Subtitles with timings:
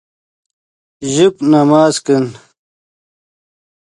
[1.13, 2.25] ژیب نماز کن